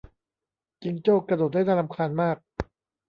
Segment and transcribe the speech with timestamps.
[0.83, 2.37] จิงโจ้กระโดดได้น่ารำคาญมาก